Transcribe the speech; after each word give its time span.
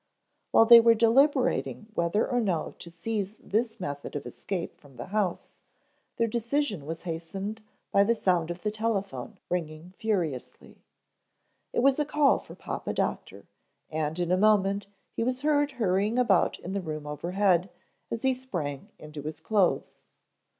While 0.49 0.65
they 0.65 0.79
were 0.79 0.95
deliberating 0.95 1.85
whether 1.93 2.25
or 2.27 2.41
no 2.41 2.73
to 2.79 2.89
seize 2.89 3.35
this 3.37 3.79
method 3.79 4.15
of 4.15 4.25
escape 4.25 4.81
from 4.81 4.95
the 4.95 5.05
house, 5.13 5.51
their 6.17 6.25
decision 6.25 6.87
was 6.87 7.03
hastened 7.03 7.61
by 7.91 8.03
the 8.03 8.15
sound 8.15 8.49
of 8.49 8.63
the 8.63 8.71
telephone 8.71 9.37
ringing 9.47 9.93
furiously. 9.99 10.79
It 11.71 11.81
was 11.83 11.99
a 11.99 12.05
call 12.05 12.39
for 12.39 12.55
Papa 12.55 12.93
Doctor 12.93 13.45
and 13.91 14.17
in 14.17 14.31
a 14.31 14.37
moment 14.37 14.87
he 15.15 15.23
was 15.23 15.43
heard 15.43 15.73
hurrying 15.73 16.17
about 16.17 16.57
in 16.57 16.73
the 16.73 16.81
room 16.81 17.05
overhead 17.05 17.69
as 18.09 18.23
he 18.23 18.33
sprang 18.33 18.89
into 18.97 19.21
his 19.21 19.39
clothes. 19.39 20.01